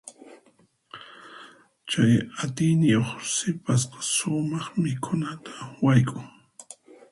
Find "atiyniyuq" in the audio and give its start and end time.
2.41-3.09